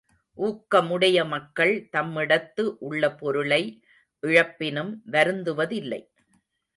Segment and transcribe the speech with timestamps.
[0.37, 3.61] ஊக்கமுடைய மக்கள் தம்மிடத்து உள்ள பொருளை
[4.23, 6.01] இழப்பினும் வருந்துவதில்லை.